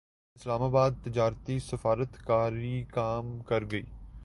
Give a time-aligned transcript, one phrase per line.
[0.37, 3.85] اسلام اباد تجارتی سفارت کاری کام کرگئی